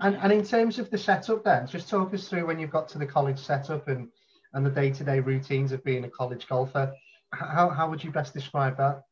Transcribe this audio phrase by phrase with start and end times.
[0.00, 2.88] And, and in terms of the setup then, just talk us through when you've got
[2.88, 4.08] to the college setup and,
[4.52, 6.92] and the day-to-day routines of being a college golfer.
[7.32, 9.02] How, how would you best describe that?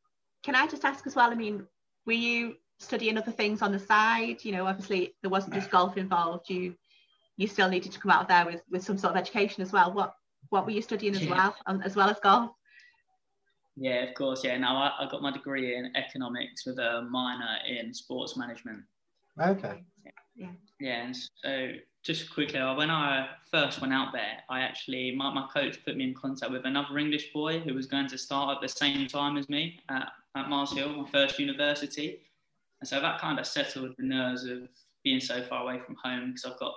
[0.42, 1.66] Can I just ask as well, I mean,
[2.06, 4.44] were you studying other things on the side?
[4.44, 6.50] You know, obviously there wasn't just golf involved.
[6.50, 6.74] You
[7.36, 9.72] you still needed to come out of there with, with some sort of education as
[9.72, 9.92] well.
[9.92, 10.14] What
[10.50, 11.30] what were you studying as yeah.
[11.30, 12.50] well, um, as well as golf?
[13.76, 14.44] Yeah, of course.
[14.44, 18.82] Yeah, now I, I got my degree in economics with a minor in sports management.
[19.40, 19.82] Okay.
[20.04, 20.12] Yeah.
[20.80, 25.46] Yeah, and so just quickly, when I first went out there, I actually my, my
[25.52, 28.60] coach put me in contact with another English boy who was going to start at
[28.60, 32.20] the same time as me at, at Mars Hill, my first university.
[32.80, 34.68] And so that kind of settled the nerves of
[35.04, 36.74] being so far away from home because I've got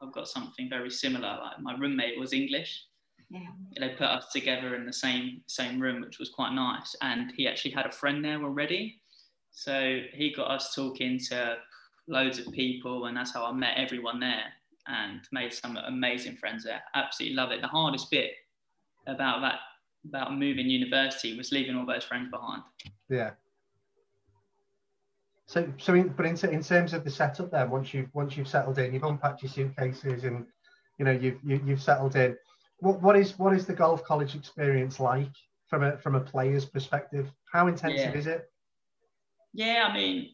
[0.00, 1.38] I've got something very similar.
[1.42, 2.84] Like my roommate was English.
[3.30, 3.40] Yeah.
[3.78, 6.94] They put us together in the same same room, which was quite nice.
[7.02, 9.00] And he actually had a friend there already.
[9.50, 11.56] So he got us talking to
[12.08, 14.52] loads of people, and that's how I met everyone there
[14.86, 16.82] and made some amazing friends there.
[16.94, 17.60] Absolutely love it.
[17.60, 18.32] The hardest bit
[19.06, 19.60] about that
[20.06, 22.62] about moving university was leaving all those friends behind.
[23.08, 23.30] Yeah.
[25.46, 28.48] So, so in, but in, in terms of the setup there, once you've once you've
[28.48, 30.46] settled in, you've unpacked your suitcases, and
[30.98, 32.36] you know you've you, have you have settled in.
[32.78, 35.30] What what is what is the golf college experience like
[35.68, 37.30] from a from a player's perspective?
[37.52, 38.18] How intensive yeah.
[38.18, 38.50] is it?
[39.52, 40.30] Yeah, I mean,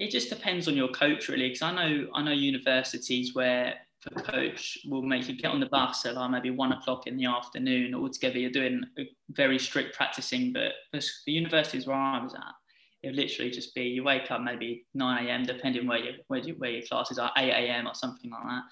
[0.00, 4.22] it just depends on your coach really, because I know I know universities where the
[4.22, 7.26] coach will make you get on the bus at like maybe one o'clock in the
[7.26, 7.94] afternoon.
[7.94, 8.82] Altogether, you're doing
[9.28, 10.54] very strict practicing.
[10.54, 12.54] But the universities where I was at,
[13.02, 15.42] it literally just be you wake up maybe 9 a.m.
[15.44, 17.86] depending where you where, you, where your classes are 8 a.m.
[17.86, 18.62] or something like that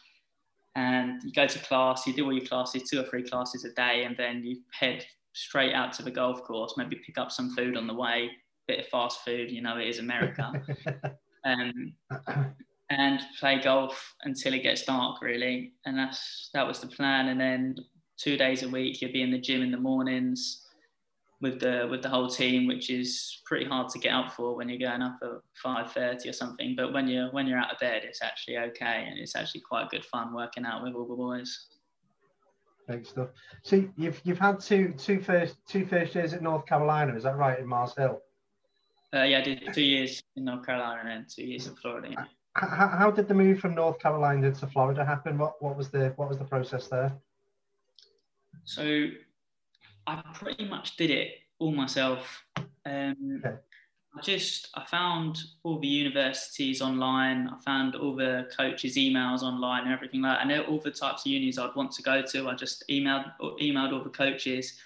[0.76, 3.72] and you go to class you do all your classes two or three classes a
[3.72, 7.54] day and then you head straight out to the golf course maybe pick up some
[7.56, 8.30] food on the way
[8.68, 10.52] bit of fast food you know it is America
[11.44, 11.92] um,
[12.90, 17.40] and play golf until it gets dark really and that's that was the plan and
[17.40, 17.76] then
[18.16, 20.68] two days a week you'd be in the gym in the mornings
[21.40, 24.68] with the with the whole team, which is pretty hard to get up for when
[24.68, 26.74] you're going up at five thirty or something.
[26.76, 29.88] But when you're when you're out of bed, it's actually okay, and it's actually quite
[29.90, 31.66] good fun working out with all the boys.
[32.86, 33.28] Great stuff.
[33.62, 37.36] So you've you've had two two first two first years at North Carolina, is that
[37.36, 37.58] right?
[37.58, 38.20] In Mars Hill.
[39.14, 42.08] Uh, yeah, I did two years in North Carolina and two years in Florida.
[42.10, 42.24] Yeah.
[42.54, 45.38] How, how did the move from North Carolina to Florida happen?
[45.38, 47.12] What what was the what was the process there?
[48.64, 49.06] So
[50.06, 52.42] I pretty much did it all myself.
[52.84, 53.56] Um, okay.
[54.16, 57.48] I just I found all the universities online.
[57.48, 60.46] I found all the coaches' emails online and everything like that.
[60.48, 62.48] know all the types of unis I'd want to go to.
[62.48, 63.30] I just emailed
[63.60, 64.78] emailed all the coaches.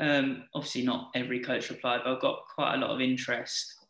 [0.00, 3.86] Um, obviously, not every coach replied, but I got quite a lot of interest,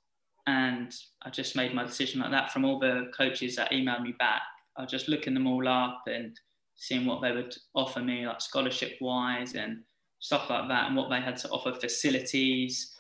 [0.47, 0.93] and
[1.23, 4.43] I just made my decision like that from all the coaches that emailed me back.
[4.77, 6.39] I was just looking them all up and
[6.75, 9.83] seeing what they would offer me, like scholarship wise and
[10.19, 12.97] stuff like that, and what they had to offer facilities,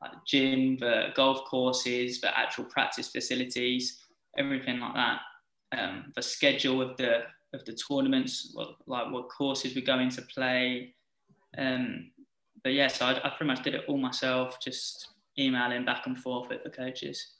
[0.00, 4.04] like gym, the golf courses, the actual practice facilities,
[4.38, 5.20] everything like that.
[5.76, 7.22] Um, the schedule of the
[7.52, 10.94] of the tournaments, what, like what courses we're going to play.
[11.56, 12.10] Um,
[12.64, 16.18] but yeah, so I, I pretty much did it all myself, just emailing back and
[16.18, 17.33] forth with the coaches.